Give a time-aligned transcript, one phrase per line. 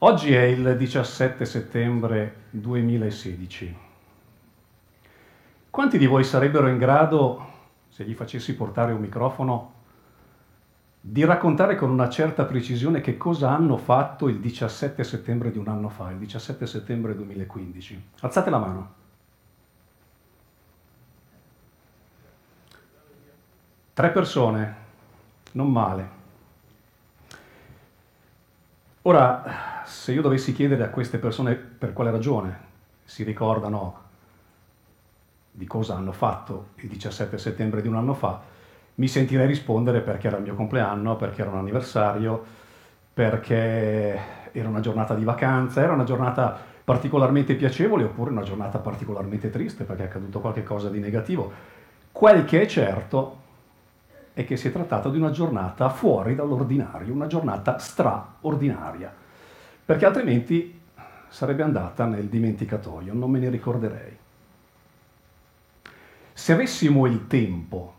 [0.00, 3.76] Oggi è il 17 settembre 2016.
[5.70, 7.46] Quanti di voi sarebbero in grado,
[7.88, 9.72] se gli facessi portare un microfono,
[11.00, 15.68] di raccontare con una certa precisione che cosa hanno fatto il 17 settembre di un
[15.68, 18.08] anno fa, il 17 settembre 2015?
[18.20, 18.92] Alzate la mano.
[23.94, 24.76] Tre persone,
[25.52, 26.10] non male.
[29.00, 32.58] Ora, se io dovessi chiedere a queste persone per quale ragione
[33.04, 34.04] si ricordano
[35.52, 38.40] di cosa hanno fatto il 17 settembre di un anno fa,
[38.96, 42.44] mi sentirei rispondere perché era il mio compleanno, perché era un anniversario,
[43.14, 44.20] perché
[44.52, 49.84] era una giornata di vacanza, era una giornata particolarmente piacevole oppure una giornata particolarmente triste
[49.84, 51.52] perché è accaduto qualcosa di negativo.
[52.10, 53.44] Quel che è certo
[54.32, 59.24] è che si è trattato di una giornata fuori dall'ordinario, una giornata straordinaria
[59.86, 60.80] perché altrimenti
[61.28, 64.16] sarebbe andata nel dimenticatoio, non me ne ricorderei.
[66.32, 67.94] Se avessimo il tempo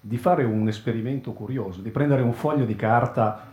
[0.00, 3.46] di fare un esperimento curioso, di prendere un foglio di carta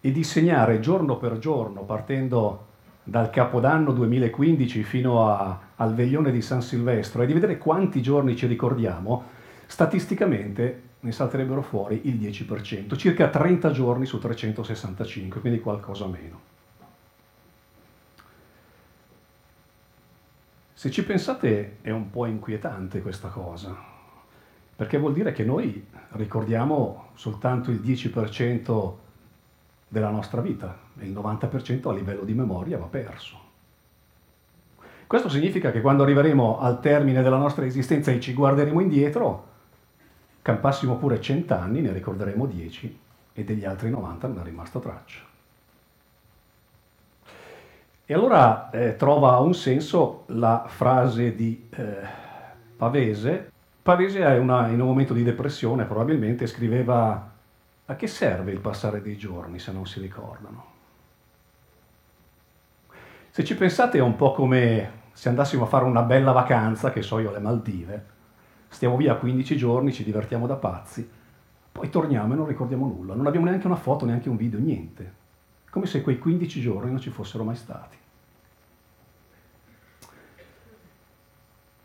[0.00, 2.66] e di segnare giorno per giorno, partendo
[3.04, 8.34] dal Capodanno 2015 fino a, al veglione di San Silvestro, e di vedere quanti giorni
[8.34, 9.22] ci ricordiamo,
[9.66, 16.52] statisticamente ne salterebbero fuori il 10%, circa 30 giorni su 365, quindi qualcosa meno.
[20.72, 23.76] Se ci pensate è un po' inquietante questa cosa,
[24.74, 28.92] perché vuol dire che noi ricordiamo soltanto il 10%
[29.86, 33.38] della nostra vita e il 90% a livello di memoria va perso.
[35.06, 39.52] Questo significa che quando arriveremo al termine della nostra esistenza e ci guarderemo indietro,
[40.44, 43.00] Campassimo pure cent'anni, ne ricorderemo dieci
[43.32, 45.20] e degli altri 90 non è rimasta traccia.
[48.04, 51.96] E allora eh, trova un senso la frase di eh,
[52.76, 53.52] Pavese.
[53.80, 57.30] Pavese è una, in un momento di depressione probabilmente scriveva
[57.86, 60.72] a che serve il passare dei giorni se non si ricordano?
[63.30, 67.00] Se ci pensate è un po' come se andassimo a fare una bella vacanza, che
[67.00, 68.12] so io alle Maldive,
[68.74, 71.08] stiamo via 15 giorni, ci divertiamo da pazzi,
[71.70, 75.12] poi torniamo e non ricordiamo nulla, non abbiamo neanche una foto, neanche un video, niente,
[75.70, 77.96] come se quei 15 giorni non ci fossero mai stati.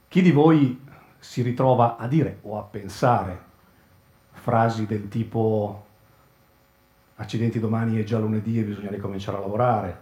[0.07, 0.83] Chi di voi
[1.19, 3.47] si ritrova a dire o a pensare
[4.31, 5.85] frasi del tipo
[7.17, 9.99] accidenti domani è già lunedì e bisogna ricominciare a lavorare,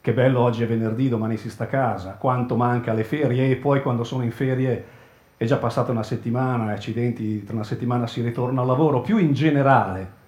[0.00, 3.54] che bello oggi è venerdì, domani si sta a casa, quanto manca alle ferie e
[3.54, 4.94] poi quando sono in ferie
[5.38, 9.34] è già passata una settimana, accidenti, tra una settimana si ritorna al lavoro, più in
[9.34, 10.24] generale,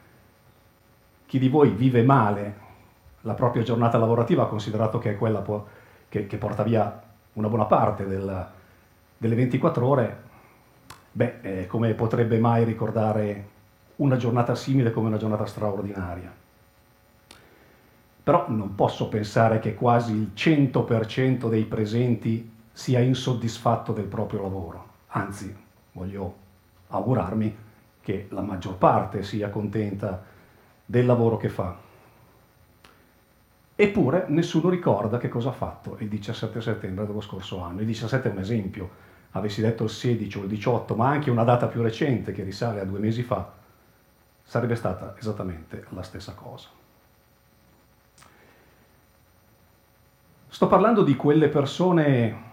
[1.25, 2.67] chi di voi vive male
[3.23, 5.67] la propria giornata lavorativa, considerato che è quella po-
[6.09, 7.03] che, che, porta via
[7.35, 8.47] una buona parte del,
[9.17, 10.23] delle 24 ore,
[11.11, 13.57] beh, eh, come potrebbe mai ricordare
[13.97, 16.31] una giornata simile come una giornata straordinaria?
[18.23, 24.89] Però non posso pensare che quasi il 100% dei presenti sia insoddisfatto del proprio lavoro
[25.19, 25.55] anzi
[25.93, 26.35] voglio
[26.89, 27.57] augurarmi
[28.01, 30.23] che la maggior parte sia contenta
[30.85, 31.77] del lavoro che fa.
[33.81, 37.81] Eppure nessuno ricorda che cosa ha fatto il 17 settembre dello scorso anno.
[37.81, 38.91] Il 17 è un esempio,
[39.33, 42.81] avessi detto il 16 o il 18, ma anche una data più recente che risale
[42.81, 43.53] a due mesi fa,
[44.43, 46.69] sarebbe stata esattamente la stessa cosa.
[50.49, 52.47] Sto parlando di quelle persone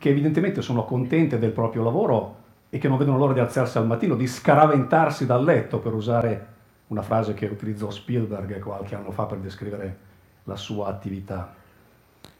[0.00, 2.36] che evidentemente sono contente del proprio lavoro
[2.70, 6.46] e che non vedono l'ora di alzarsi al mattino, di scaraventarsi dal letto, per usare
[6.86, 9.98] una frase che utilizzò Spielberg qualche anno fa per descrivere
[10.44, 11.52] la sua attività.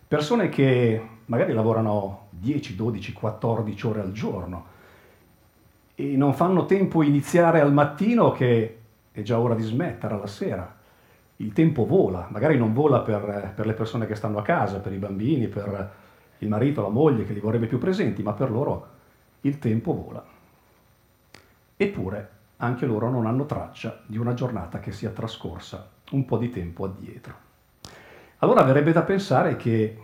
[0.09, 4.65] Persone che magari lavorano 10, 12, 14 ore al giorno
[5.95, 8.79] e non fanno tempo iniziare al mattino che
[9.13, 10.77] è già ora di smettere alla sera.
[11.37, 14.95] Il tempo vola, magari non vola per, per le persone che stanno a casa, per
[14.95, 16.09] i bambini, per
[16.41, 18.89] il marito, la moglie che li vorrebbe più presenti, ma per loro
[19.43, 20.25] il tempo vola.
[21.77, 26.51] Eppure anche loro non hanno traccia di una giornata che sia trascorsa un po' di
[26.51, 27.49] tempo addietro.
[28.39, 30.03] Allora verrebbe da pensare che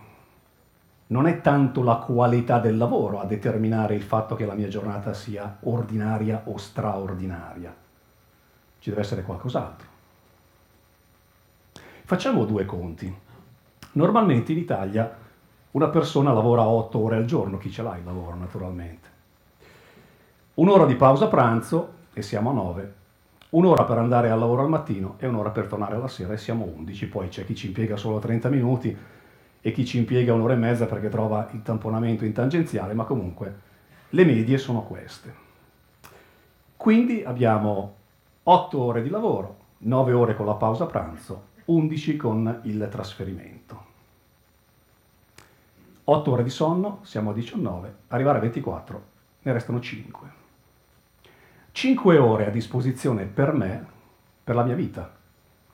[1.09, 5.13] non è tanto la qualità del lavoro a determinare il fatto che la mia giornata
[5.13, 7.75] sia ordinaria o straordinaria.
[8.79, 9.87] Ci deve essere qualcos'altro.
[12.05, 13.15] Facciamo due conti.
[13.93, 15.25] Normalmente in Italia
[15.77, 19.09] una persona lavora 8 ore al giorno, chi ce l'ha il lavoro naturalmente.
[20.55, 22.95] Un'ora di pausa pranzo e siamo a 9.
[23.51, 26.65] Un'ora per andare al lavoro al mattino e un'ora per tornare alla sera e siamo
[26.65, 27.09] 11.
[27.09, 28.97] Poi c'è chi ci impiega solo 30 minuti
[29.61, 33.61] e chi ci impiega un'ora e mezza perché trova il tamponamento in tangenziale, ma comunque
[34.09, 35.35] le medie sono queste.
[36.75, 37.97] Quindi abbiamo
[38.45, 43.86] 8 ore di lavoro, 9 ore con la pausa pranzo, 11 con il trasferimento.
[46.09, 49.03] 8 ore di sonno, siamo a 19, arrivare a 24,
[49.43, 50.29] ne restano 5.
[51.73, 53.87] 5 ore a disposizione per me,
[54.43, 55.11] per la mia vita,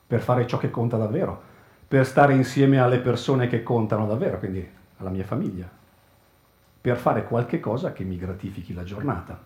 [0.07, 1.51] per fare ciò che conta davvero
[1.93, 5.69] per stare insieme alle persone che contano davvero, quindi alla mia famiglia,
[6.81, 9.39] per fare qualche cosa che mi gratifichi la giornata.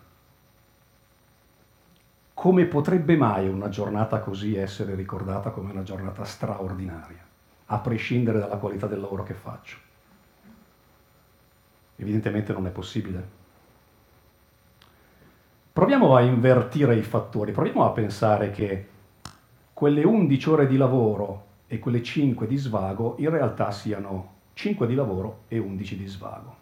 [2.32, 7.22] Come potrebbe mai una giornata così essere ricordata come una giornata straordinaria,
[7.66, 9.87] a prescindere dalla qualità del lavoro che faccio?
[12.00, 13.36] Evidentemente non è possibile.
[15.72, 18.86] Proviamo a invertire i fattori, proviamo a pensare che
[19.72, 24.94] quelle 11 ore di lavoro e quelle 5 di svago in realtà siano 5 di
[24.94, 26.56] lavoro e 11 di svago.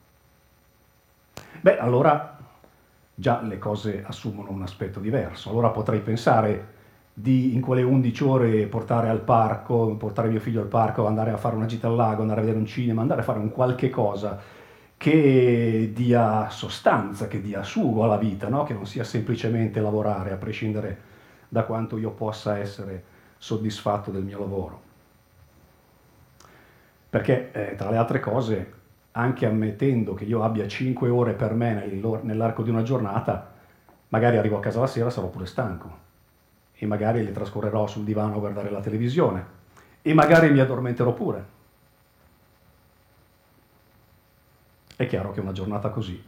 [1.61, 2.39] Beh, allora
[3.15, 5.51] già le cose assumono un aspetto diverso.
[5.51, 6.75] Allora potrei pensare
[7.13, 11.39] di in quelle 11 ore portare al parco, portare mio figlio al parco, andare a
[11.39, 13.89] fare una gita al lago, andare a vedere un cinema, andare a fare un qualche
[13.89, 14.39] cosa
[14.97, 18.65] che dia sostanza, che dia sugo alla vita, no?
[18.65, 20.99] che non sia semplicemente lavorare, a prescindere
[21.49, 23.05] da quanto io possa essere
[23.39, 24.81] soddisfatto del mio lavoro.
[27.09, 28.73] Perché eh, tra le altre cose,
[29.13, 31.87] anche ammettendo che io abbia 5 ore per me
[32.23, 33.55] nell'arco di una giornata,
[34.09, 36.05] magari arrivo a casa la sera sarò pure stanco
[36.75, 39.55] e magari le trascorrerò sul divano a guardare la televisione
[40.03, 41.55] e magari mi addormenterò pure.
[44.97, 46.23] È chiaro che una giornata così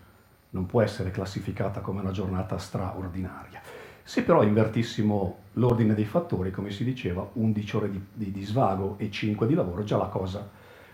[0.50, 3.62] non può essere classificata come una giornata straordinaria.
[4.02, 8.96] Se però invertissimo l'ordine dei fattori, come si diceva, 11 ore di, di, di svago
[8.98, 10.46] e 5 di lavoro, già la cosa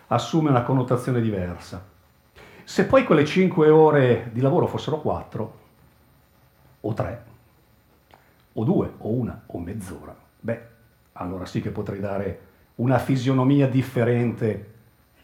[0.06, 1.84] assume una connotazione diversa.
[2.62, 5.58] Se poi quelle 5 ore di lavoro fossero 4,
[6.80, 7.24] o 3,
[8.52, 10.68] o 2, o 1, o mezz'ora, beh,
[11.12, 12.40] allora sì che potrei dare
[12.76, 14.73] una fisionomia differente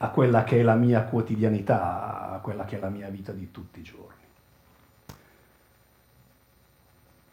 [0.02, 3.50] a quella che è la mia quotidianità, a quella che è la mia vita di
[3.50, 4.18] tutti i giorni.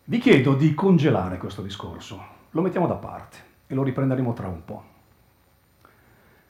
[0.03, 2.21] Vi chiedo di congelare questo discorso,
[2.51, 3.37] lo mettiamo da parte
[3.67, 4.83] e lo riprenderemo tra un po'.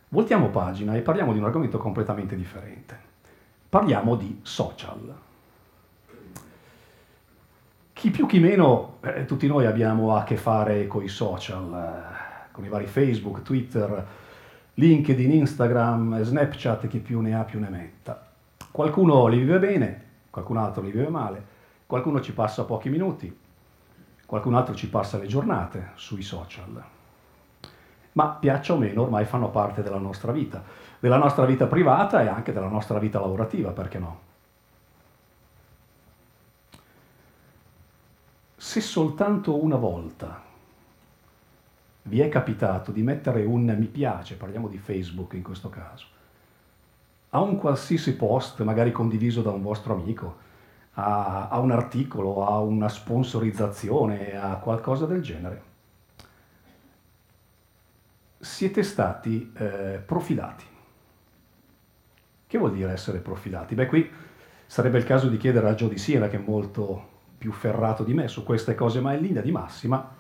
[0.10, 3.00] Voltiamo pagina e parliamo di un argomento completamente differente.
[3.70, 5.16] Parliamo di social.
[7.94, 12.52] Chi più chi meno, eh, tutti noi abbiamo a che fare con i social, eh,
[12.52, 14.26] con i vari Facebook, Twitter,
[14.80, 18.28] LinkedIn, Instagram, Snapchat, chi più ne ha più ne metta.
[18.72, 21.44] Qualcuno li vive bene, qualcun altro li vive male,
[21.86, 23.36] qualcuno ci passa pochi minuti,
[24.26, 26.84] qualcun altro ci passa le giornate sui social
[28.18, 30.64] ma piaccia o meno ormai fanno parte della nostra vita,
[31.00, 34.20] della nostra vita privata e anche della nostra vita lavorativa, perché no?
[38.56, 40.42] Se soltanto una volta
[42.08, 46.06] vi è capitato di mettere un mi piace, parliamo di Facebook in questo caso,
[47.30, 50.46] a un qualsiasi post, magari condiviso da un vostro amico,
[50.94, 55.62] a, a un articolo, a una sponsorizzazione, a qualcosa del genere,
[58.40, 60.66] siete stati eh, profilati.
[62.48, 63.76] Che vuol dire essere profilati?
[63.76, 64.10] Beh, qui
[64.66, 68.14] sarebbe il caso di chiedere a Gio di Siena, che è molto più ferrato di
[68.14, 70.16] me su queste cose, ma in linea di massima,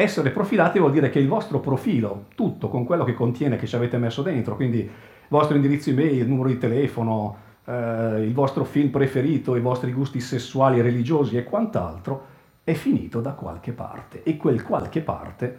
[0.00, 3.74] essere profilati vuol dire che il vostro profilo, tutto con quello che contiene, che ci
[3.74, 4.90] avete messo dentro, quindi il
[5.26, 10.20] vostro indirizzo email, il numero di telefono, eh, il vostro film preferito, i vostri gusti
[10.20, 12.26] sessuali, religiosi e quant'altro,
[12.62, 14.22] è finito da qualche parte.
[14.22, 15.58] E quel qualche parte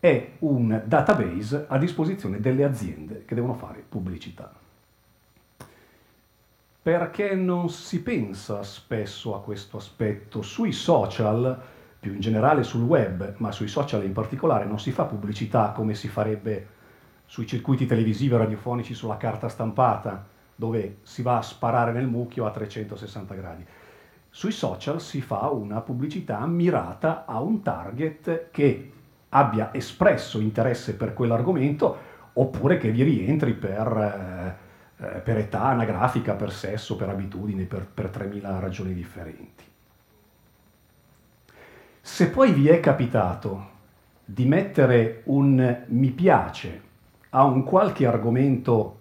[0.00, 4.50] è un database a disposizione delle aziende che devono fare pubblicità.
[6.84, 10.42] perché non si pensa spesso a questo aspetto.
[10.42, 11.58] Sui social,
[12.04, 15.94] più in generale sul web, ma sui social in particolare, non si fa pubblicità come
[15.94, 16.66] si farebbe
[17.24, 20.22] sui circuiti televisivi e radiofonici sulla carta stampata,
[20.54, 23.64] dove si va a sparare nel mucchio a 360 gradi.
[24.28, 28.92] Sui social si fa una pubblicità mirata a un target che
[29.30, 31.96] abbia espresso interesse per quell'argomento
[32.34, 33.86] oppure che vi rientri per...
[33.96, 39.64] Eh, eh, per età anagrafica, per sesso, per abitudini, per, per 3.000 ragioni differenti.
[42.06, 43.68] Se poi vi è capitato
[44.26, 46.82] di mettere un mi piace
[47.30, 48.98] a un qualche argomento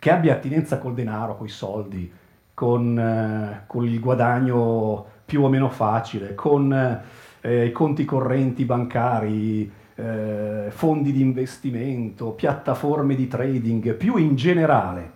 [0.00, 2.12] che abbia attinenza col denaro, con i soldi,
[2.52, 7.00] con, eh, con, il guadagno più o meno facile, con
[7.40, 15.12] eh, i conti correnti bancari, eh, fondi di investimento, piattaforme di trading, più in generale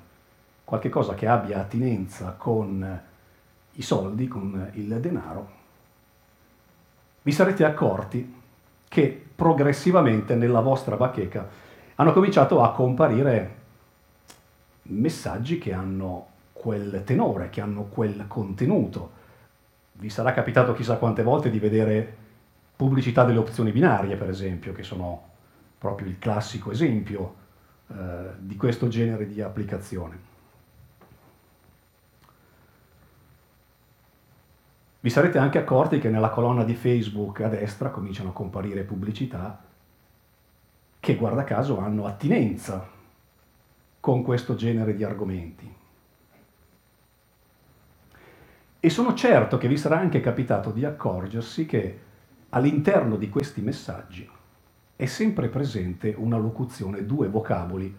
[0.62, 3.00] qualche cosa che abbia attinenza con
[3.72, 5.56] i soldi, con il denaro,
[7.28, 8.36] vi sarete accorti
[8.88, 11.46] che progressivamente nella vostra bacheca
[11.96, 13.56] hanno cominciato a comparire
[14.84, 19.10] messaggi che hanno quel tenore, che hanno quel contenuto.
[19.92, 22.16] Vi sarà capitato chissà quante volte di vedere
[22.74, 25.22] pubblicità delle opzioni binarie, per esempio, che sono
[25.76, 27.34] proprio il classico esempio
[27.88, 27.94] eh,
[28.38, 30.18] di questo genere di applicazione.
[35.00, 39.62] Vi sarete anche accorti che nella colonna di Facebook a destra cominciano a comparire pubblicità
[40.98, 42.86] che guarda caso hanno attinenza
[44.00, 45.72] con questo genere di argomenti.
[48.80, 52.00] E sono certo che vi sarà anche capitato di accorgersi che
[52.50, 54.28] all'interno di questi messaggi
[54.96, 57.96] è sempre presente una locuzione, due vocaboli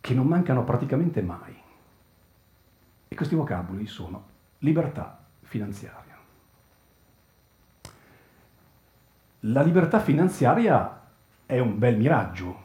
[0.00, 1.60] che non mancano praticamente mai.
[3.08, 4.24] E questi vocaboli sono
[4.58, 6.03] libertà finanziaria.
[9.46, 11.02] La libertà finanziaria
[11.44, 12.62] è un bel miraggio,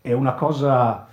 [0.00, 1.06] è una cosa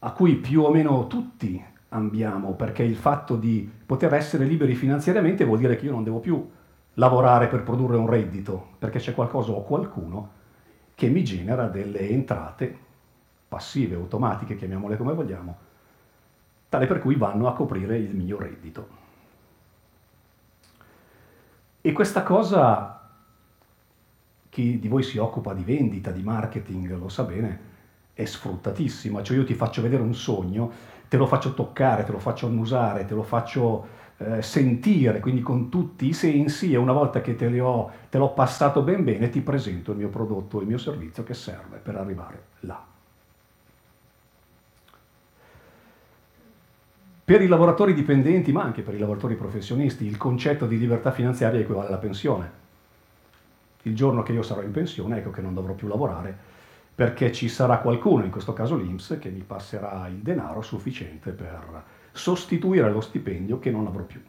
[0.00, 5.44] a cui più o meno tutti ambiamo, perché il fatto di poter essere liberi finanziariamente
[5.44, 6.50] vuol dire che io non devo più
[6.94, 10.30] lavorare per produrre un reddito, perché c'è qualcosa o qualcuno
[10.96, 12.76] che mi genera delle entrate
[13.46, 15.56] passive, automatiche, chiamiamole come vogliamo,
[16.68, 18.88] tale per cui vanno a coprire il mio reddito.
[21.80, 22.95] E questa cosa,
[24.56, 27.60] chi di voi si occupa di vendita, di marketing, lo sa bene,
[28.14, 29.22] è sfruttatissima.
[29.22, 30.72] Cioè io ti faccio vedere un sogno,
[31.08, 33.86] te lo faccio toccare, te lo faccio annusare, te lo faccio
[34.16, 38.30] eh, sentire, quindi con tutti i sensi e una volta che te, ho, te l'ho
[38.30, 42.42] passato ben bene ti presento il mio prodotto, il mio servizio che serve per arrivare
[42.60, 42.82] là.
[47.26, 51.60] Per i lavoratori dipendenti, ma anche per i lavoratori professionisti, il concetto di libertà finanziaria
[51.60, 52.64] equivale alla pensione.
[53.86, 56.36] Il giorno che io sarò in pensione, ecco che non dovrò più lavorare,
[56.92, 61.84] perché ci sarà qualcuno, in questo caso l'Inps, che mi passerà il denaro sufficiente per
[62.10, 64.20] sostituire lo stipendio che non avrò più.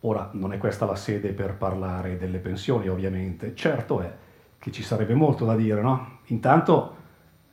[0.00, 3.54] Ora, non è questa la sede per parlare delle pensioni, ovviamente.
[3.54, 4.14] Certo è
[4.58, 6.18] che ci sarebbe molto da dire, no?
[6.26, 6.94] Intanto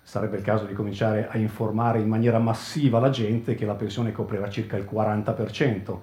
[0.01, 4.11] sarebbe il caso di cominciare a informare in maniera massiva la gente che la pensione
[4.11, 5.97] coprirà circa il 40%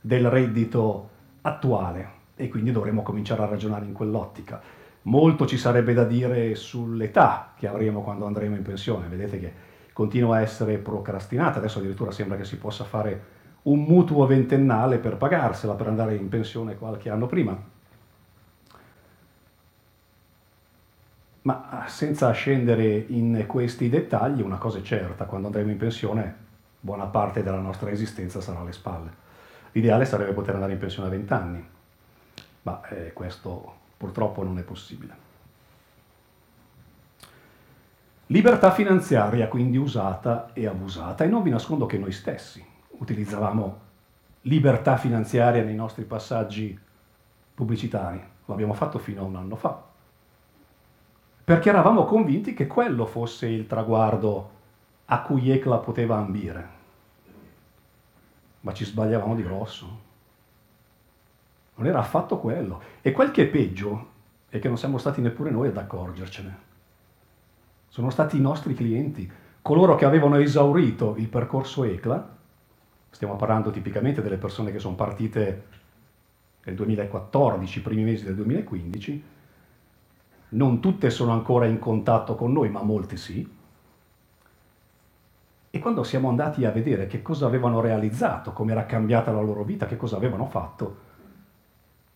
[0.00, 1.08] del reddito
[1.40, 4.60] attuale e quindi dovremmo cominciare a ragionare in quell'ottica.
[5.02, 9.06] Molto ci sarebbe da dire sull'età che avremo quando andremo in pensione.
[9.06, 9.52] Vedete che
[9.92, 15.16] continua a essere procrastinata, adesso addirittura sembra che si possa fare un mutuo ventennale per
[15.16, 17.56] pagarsela, per andare in pensione qualche anno prima.
[21.42, 26.36] Ma senza scendere in questi dettagli, una cosa è certa, quando andremo in pensione
[26.80, 29.10] buona parte della nostra esistenza sarà alle spalle.
[29.72, 31.66] L'ideale sarebbe poter andare in pensione a 20 anni,
[32.62, 35.30] ma eh, questo purtroppo non è possibile.
[38.26, 43.80] Libertà finanziaria quindi usata e abusata e non vi nascondo che noi stessi utilizzavamo
[44.42, 46.78] libertà finanziaria nei nostri passaggi
[47.54, 49.82] pubblicitari, lo abbiamo fatto fino a un anno fa,
[51.44, 54.50] perché eravamo convinti che quello fosse il traguardo
[55.06, 56.68] a cui ECLA poteva ambire,
[58.60, 60.10] ma ci sbagliavamo di grosso.
[61.82, 62.80] Non era affatto quello.
[63.00, 64.10] E quel che è peggio
[64.48, 66.58] è che non siamo stati neppure noi ad accorgercene.
[67.88, 69.28] Sono stati i nostri clienti,
[69.60, 72.36] coloro che avevano esaurito il percorso ECLA,
[73.10, 75.64] stiamo parlando tipicamente delle persone che sono partite
[76.62, 79.24] nel 2014, i primi mesi del 2015,
[80.50, 83.60] non tutte sono ancora in contatto con noi, ma molte sì,
[85.74, 89.64] E quando siamo andati a vedere che cosa avevano realizzato, come era cambiata la loro
[89.64, 91.10] vita, che cosa avevano fatto,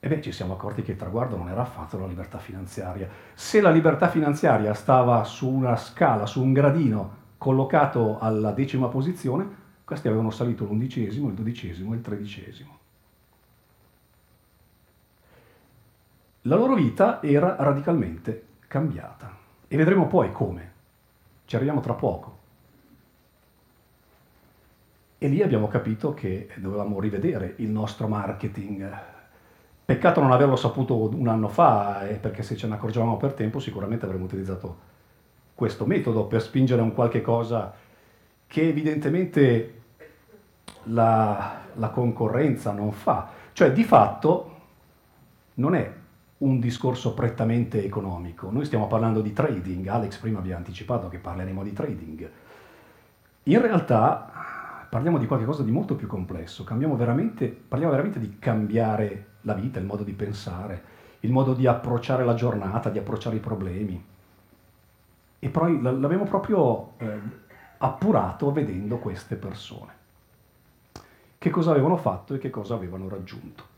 [0.06, 3.08] e beh, ci siamo accorti che il traguardo non era affatto la libertà finanziaria.
[3.34, 9.64] Se la libertà finanziaria stava su una scala, su un gradino collocato alla decima posizione,
[9.82, 12.78] questi avevano salito l'undicesimo, il dodicesimo e il tredicesimo.
[16.42, 19.36] La loro vita era radicalmente cambiata
[19.66, 20.72] e vedremo poi come.
[21.46, 22.38] Ci arriviamo tra poco.
[25.18, 29.14] E lì abbiamo capito che dovevamo rivedere il nostro marketing.
[29.86, 34.04] Peccato non averlo saputo un anno fa, perché se ce ne accorgevamo per tempo sicuramente
[34.04, 34.76] avremmo utilizzato
[35.54, 37.72] questo metodo per spingere un qualche cosa
[38.48, 39.82] che evidentemente
[40.86, 43.28] la, la concorrenza non fa.
[43.52, 44.54] Cioè di fatto
[45.54, 45.92] non è
[46.38, 48.50] un discorso prettamente economico.
[48.50, 52.30] Noi stiamo parlando di trading, Alex prima vi ha anticipato che parleremo di trading.
[53.44, 54.32] In realtà
[54.90, 59.86] parliamo di qualcosa di molto più complesso, veramente, parliamo veramente di cambiare la vita, il
[59.86, 60.82] modo di pensare,
[61.20, 64.04] il modo di approcciare la giornata, di approcciare i problemi.
[65.38, 67.18] E poi l'abbiamo proprio eh,
[67.78, 69.94] appurato vedendo queste persone.
[71.38, 73.74] Che cosa avevano fatto e che cosa avevano raggiunto.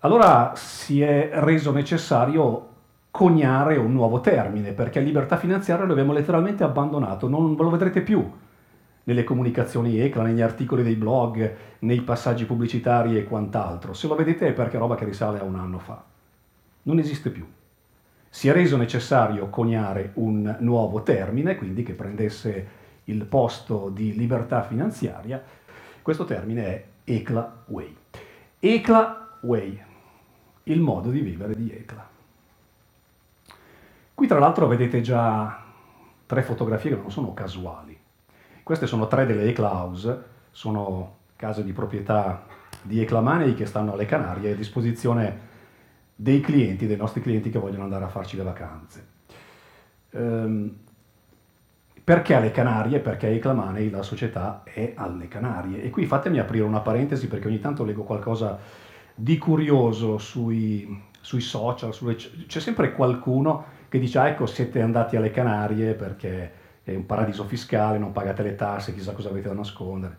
[0.00, 2.68] Allora si è reso necessario
[3.10, 8.40] coniare un nuovo termine, perché libertà finanziaria lo abbiamo letteralmente abbandonato, non lo vedrete più
[9.04, 13.92] nelle comunicazioni ECLA, negli articoli dei blog, nei passaggi pubblicitari e quant'altro.
[13.92, 16.02] Se lo vedete è perché è roba che risale a un anno fa.
[16.82, 17.46] Non esiste più.
[18.28, 24.62] Si è reso necessario coniare un nuovo termine, quindi che prendesse il posto di libertà
[24.62, 25.42] finanziaria.
[26.00, 27.96] Questo termine è ECLA Way.
[28.58, 29.82] ECLA Way,
[30.64, 32.08] il modo di vivere di Ecla.
[34.14, 35.64] Qui tra l'altro vedete già
[36.26, 37.98] tre fotografie che non sono casuali.
[38.62, 42.44] Queste sono tre delle Ecla House, sono case di proprietà
[42.82, 45.50] di Eclamanei che stanno alle Canarie a disposizione
[46.14, 49.06] dei clienti, dei nostri clienti che vogliono andare a farci le vacanze.
[50.10, 50.76] Ehm,
[52.04, 53.00] perché alle Canarie?
[53.00, 55.82] Perché Eclamanei, la società, è alle Canarie.
[55.82, 58.58] E qui fatemi aprire una parentesi perché ogni tanto leggo qualcosa
[59.14, 65.16] di curioso sui, sui social, sulle, c'è sempre qualcuno che dice ah, ecco siete andati
[65.16, 69.54] alle Canarie perché è un paradiso fiscale, non pagate le tasse, chissà cosa avete da
[69.54, 70.16] nascondere.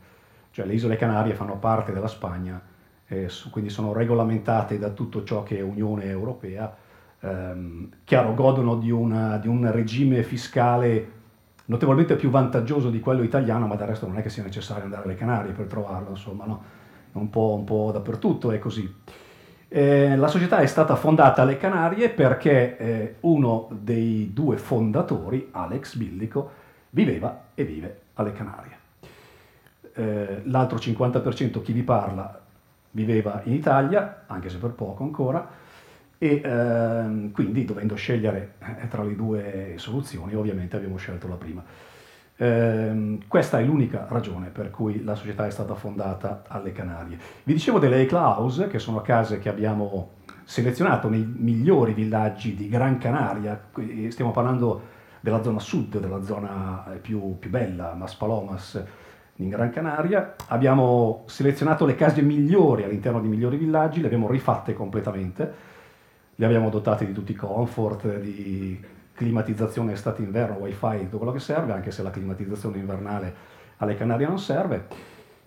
[0.51, 2.61] Cioè le isole Canarie fanno parte della Spagna,
[3.07, 6.75] eh, quindi sono regolamentate da tutto ciò che è Unione Europea.
[7.19, 11.21] Ehm, chiaro, godono di, una, di un regime fiscale
[11.65, 15.03] notevolmente più vantaggioso di quello italiano, ma del resto non è che sia necessario andare
[15.03, 16.63] alle Canarie per trovarlo, insomma, no?
[17.13, 18.93] un po', un po dappertutto è così.
[19.75, 25.95] Eh, la società è stata fondata alle Canarie perché eh, uno dei due fondatori, Alex
[25.95, 26.51] Billico,
[26.91, 28.77] viveva e vive alle Canarie.
[29.95, 32.39] Eh, l'altro 50%, chi vi parla,
[32.91, 35.49] viveva in Italia, anche se per poco ancora,
[36.19, 41.63] e ehm, quindi dovendo scegliere eh, tra le due soluzioni, ovviamente abbiamo scelto la prima.
[42.43, 47.17] Eh, questa è l'unica ragione per cui la società è stata fondata alle Canarie.
[47.43, 52.67] Vi dicevo delle Ecla House, che sono case che abbiamo selezionato nei migliori villaggi di
[52.67, 53.69] Gran Canaria,
[54.09, 54.81] stiamo parlando
[55.21, 58.83] della zona sud, della zona più, più bella, Maspalomas,
[59.37, 60.35] in Gran Canaria.
[60.49, 65.53] Abbiamo selezionato le case migliori all'interno di migliori villaggi, le abbiamo rifatte completamente,
[66.35, 68.77] le abbiamo dotate di tutti i comfort, di
[69.13, 73.35] climatizzazione estate-inverno, wifi, tutto quello che serve, anche se la climatizzazione invernale
[73.77, 74.87] alle Canarie non serve,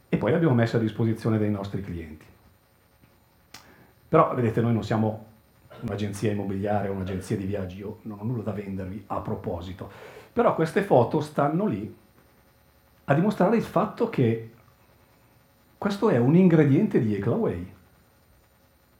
[0.09, 2.25] e poi abbiamo messo a disposizione dei nostri clienti.
[4.09, 5.27] Però vedete, noi non siamo
[5.81, 9.91] un'agenzia immobiliare un'agenzia di viaggi, io non ho nulla da vendervi a proposito,
[10.33, 11.95] però queste foto stanno lì
[13.05, 14.53] a dimostrare il fatto che
[15.77, 17.75] questo è un ingrediente di Eclaway.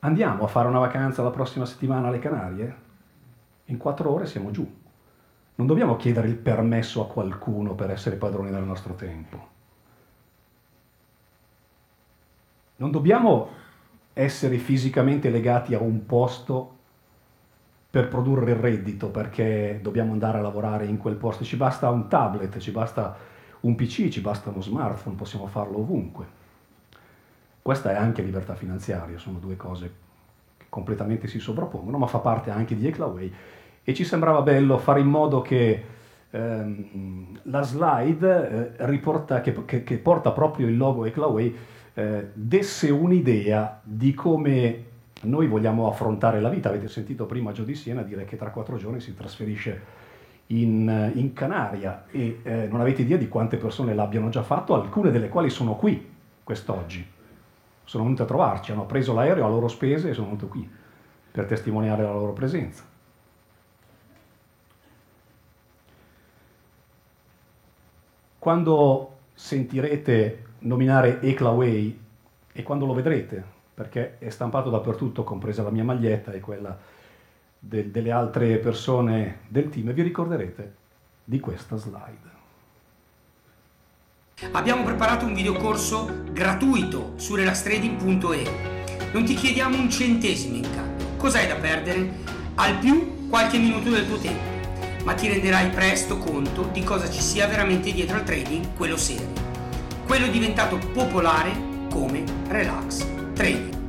[0.01, 2.85] Andiamo a fare una vacanza la prossima settimana alle Canarie?
[3.67, 4.69] In quattro ore siamo giù.
[5.57, 9.55] Non dobbiamo chiedere il permesso a qualcuno per essere padroni del nostro tempo.
[12.77, 13.49] Non dobbiamo
[14.13, 16.75] essere fisicamente legati a un posto
[17.91, 21.45] per produrre il reddito perché dobbiamo andare a lavorare in quel posto.
[21.45, 23.17] Ci basta un tablet, ci basta
[23.61, 26.27] un PC, ci basta uno smartphone, possiamo farlo ovunque.
[27.63, 30.05] Questa è anche libertà finanziaria, sono due cose
[30.77, 33.33] completamente si sovrappongono, ma fa parte anche di Eclaway
[33.83, 35.83] e ci sembrava bello fare in modo che
[36.31, 41.57] ehm, la slide eh, riporta, che, che, che, porta proprio il logo Eclaway
[41.95, 44.85] eh, desse un'idea di come
[45.23, 46.69] noi vogliamo affrontare la vita.
[46.69, 49.81] Avete sentito prima Gio di Siena dire che tra quattro giorni si trasferisce
[50.49, 55.11] in, in Canaria e eh, non avete idea di quante persone l'abbiano già fatto, alcune
[55.11, 56.07] delle quali sono qui
[56.45, 57.15] quest'oggi.
[57.87, 60.69] Sono venute a trovarci, hanno preso l'aereo a loro spese e sono venute qui
[61.31, 62.83] per testimoniare la loro presenza.
[68.41, 72.01] Quando sentirete nominare Eclaway
[72.53, 76.77] e quando lo vedrete, perché è stampato dappertutto, compresa la mia maglietta e quella
[77.57, 80.75] de- delle altre persone del team, vi ricorderete
[81.23, 82.35] di questa slide.
[84.53, 89.11] Abbiamo preparato un videocorso gratuito su relaxtrading.e.
[89.13, 91.07] Non ti chiediamo un centesimo in cambio.
[91.17, 92.11] Cos'hai da perdere?
[92.57, 94.55] Al più qualche minuto del tuo tempo
[95.05, 99.29] ma ti renderai presto conto di cosa ci sia veramente dietro al trading, quello serio.
[100.05, 101.53] Quello diventato popolare
[101.89, 103.86] come relax trading.